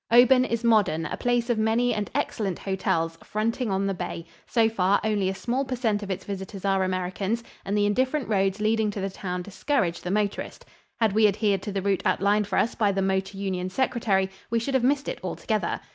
Oban 0.11 0.43
is 0.45 0.63
modern, 0.63 1.05
a 1.05 1.15
place 1.15 1.47
of 1.51 1.59
many 1.59 1.93
and 1.93 2.09
excellent 2.15 2.57
hotels 2.57 3.19
fronting 3.23 3.69
on 3.69 3.85
the 3.85 3.93
bay. 3.93 4.25
So 4.47 4.67
far, 4.67 4.99
only 5.03 5.29
a 5.29 5.35
small 5.35 5.63
per 5.63 5.75
cent 5.75 6.01
of 6.01 6.09
its 6.09 6.25
visitors 6.25 6.65
are 6.65 6.83
Americans, 6.83 7.43
and 7.65 7.77
the 7.77 7.85
indifferent 7.85 8.27
roads 8.27 8.59
leading 8.59 8.89
to 8.89 8.99
the 8.99 9.11
town 9.11 9.43
discourage 9.43 10.01
the 10.01 10.09
motorist. 10.09 10.65
Had 10.99 11.13
we 11.13 11.27
adhered 11.27 11.61
to 11.61 11.71
the 11.71 11.83
route 11.83 12.01
outlined 12.03 12.47
for 12.47 12.57
us 12.57 12.73
by 12.73 12.91
the 12.91 13.03
Motor 13.03 13.37
Union 13.37 13.69
Secretary, 13.69 14.31
we 14.49 14.57
should 14.57 14.73
have 14.73 14.83
missed 14.83 15.07
it 15.07 15.19
altogether. 15.23 15.79